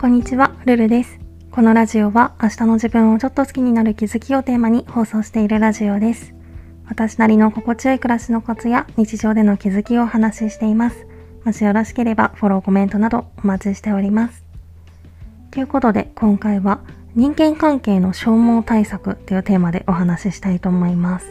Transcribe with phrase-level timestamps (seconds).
[0.00, 1.18] こんにちは、ルルです。
[1.50, 6.34] このラジオは明日の自分をちょっと好きになる気づきをテーマに放送しているラジオです。
[6.86, 11.04] 私なりの心地よい暮らしのコツや日常での気づきをお話ししています。
[11.44, 14.44] もしよろしければフォロー、コメントなどお待ちしております。
[15.50, 16.78] ということで今回は
[17.16, 21.26] 人間関係の消耗対策というテーマでお話ししたいと思います。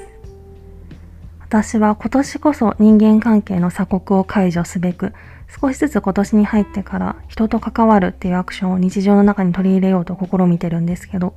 [1.50, 5.14] 私は今年こそ人間関係の鎖国を解除すべく
[5.62, 11.36] 少しずつ今年に入ってから人と関わるっていうアクションを日常の中に取り入れようと試みてるんですけど、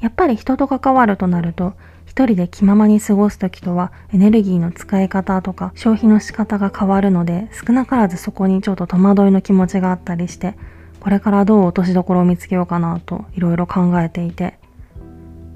[0.00, 1.74] やっぱり人と関わるとなると、
[2.06, 10.54] 一人で気ままに過ごす時とはエネルギーの使い方とか消費の仕方が変わるので、少なからずそこにちょっと戸惑いの気持ちがあったりして、
[10.98, 14.58] これからどう落としどころを見つけようかなといろいろ考えていて。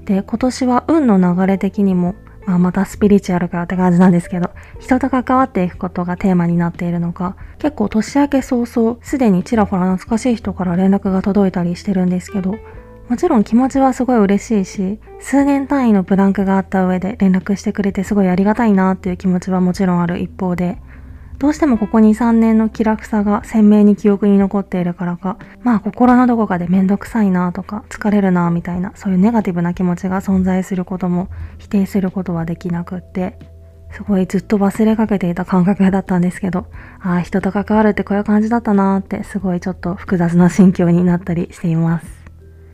[0.05, 2.13] で、今年は運の流れ的にも
[2.47, 12.55] まあ、またスピリチュアルかって感じなんですけど、人と関わっていくことがテーマになっているのか、結構年明け早々、すでにちらほら懐かしい人から連絡が届いたりしてるんですけど、
[13.09, 20.77] もちろん気持ちはすごい嬉しいし、数年単位のブランクがあった上で連絡してくれてすごいありがたいなっていう気持ちはもちろんある一方で、
[21.37, 31.29] どうしてもここ2、3年の気楽さが鮮明に記憶に残っているからか、まあ心のどこかでめんどくさいなとか疲れるなみたいなそういうネガティブな気持ちが存在することも
[31.59, 33.37] 否定することはできなくって、
[33.91, 36.65] すごいずっと忘れかけていた感覚だったんですけど、
[36.99, 42.07] ああ、人と関わるってこういう感じだったなーってすごいちょっと複雑な心境になったりしています。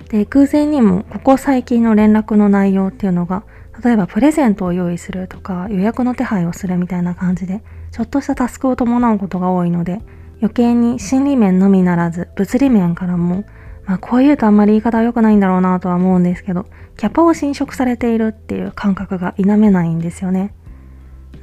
[0.10, 3.44] で、偶然にもここ最近の連絡の内容っていうのが、
[3.84, 7.62] 例えばプレゼントを用意するとか予約の手配をするみたいな感じで
[7.94, 10.02] ちょっとしたタスクを伴うことが多いので、
[10.42, 13.46] 余計に心理面のみならず、物理面からも、
[13.86, 16.66] まあこう言うとあんまり言い方は良くないんだろうなとは思うんですけど、
[16.98, 20.56] キャパを侵食されているっていう感覚が否めないんですよね。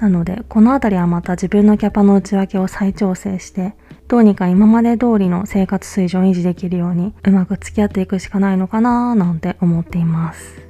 [0.00, 3.77] なので、このあたりはまた自分のキャパの内訳を再調整して、
[4.08, 10.70] どうにか今まで通りの生活水準を維持できるように、うまく付き合っていくしかないのかなーなんて思っています。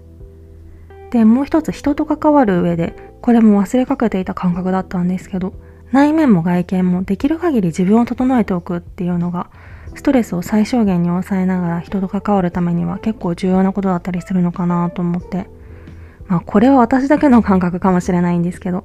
[1.11, 5.53] で、もう一つ人と関わる上で、これも忘れかけていた感覚だったんですけど、
[5.93, 9.51] 内面も外見もできる限り自分を整えておくっていうのが
[9.95, 15.49] ストレスを最小限に抑えながら人と関わるためには結構重要なことだったりするのかなと思って。
[16.29, 18.85] まあこれは私だけの感覚かもしれないんですけど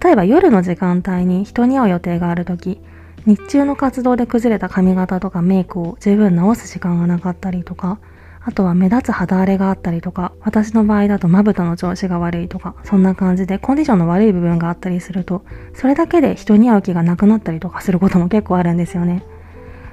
[0.00, 2.80] 例えば夜の時間帯に人に会う予定がある時
[3.26, 7.98] 日中の活動で崩れた髪型とかメイクを十分直す時間がなかったりとか
[8.46, 19.24] あとは目立つ肌荒れがあったりとか、私の場合だとまぶたの調子が悪いとか、そんな感じでコンディションの悪い部分があったりすると、それだけで人に会う気がなくなったりとかすることも結構あるんですよね。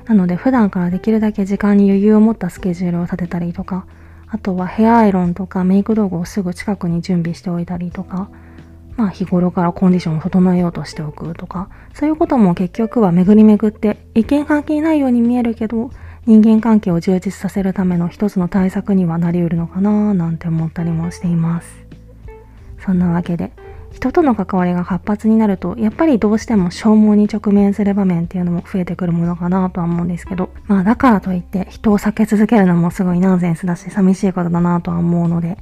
[0.06, 3.86] なので普段からできるだけ時間に余裕を持ったスケジュールを立てたりとか、
[4.28, 8.30] あとはヘアアイロンとかメイク道具をすぐ近くに準備しておいたりとか、
[8.98, 15.92] まあ日頃からコンディションを整えようとしておくとか、そういうことも結局は巡り巡って一見関係ないように見えるけど、
[16.28, 21.68] 人間関係を充実させるための一つの対策にはなり得るのかななんて思ったりもしています。
[22.86, 23.52] そんなわけで、
[23.92, 35.58] 人との関わりが活発になると、やっぱりどうしても消耗に直面する場面っていうのも増えてくるものかなとは思うんですけど、まあだからといって人を避け続けるのもすごいナンセンスだし寂しいことだなとは思うので、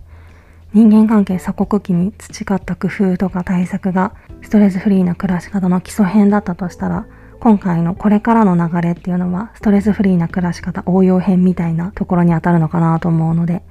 [0.74, 7.08] 人間関係鎖国期に培った工夫とか対策がストレスフリーな暮らし方の基礎編だったとしたら、
[7.39, 13.63] 今回のこれからの流れっていうのはストレスフリーな暮らし方応用編みたいなところに当たるのかなと思うので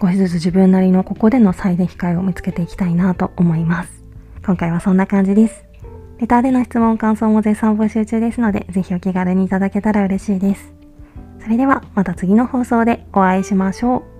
[0.00, 4.02] 少しずつ自分なりのここでの最適解を見つけていきたいなと思います。
[4.44, 5.64] 今回はそんな感じです。
[6.18, 10.72] レターでの質問感想も絶賛募集中ですのでぜひお気軽にいただけたら嬉しいです。
[11.40, 14.11] それではまた次の放送でお会いしましょう。